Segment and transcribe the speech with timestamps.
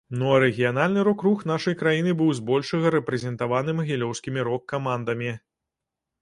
[0.19, 5.31] Ну а рэгіянальны рок-рух нашай краіны быў збольшага рэпрэзентаваны магілёўскімі рок-камандамі.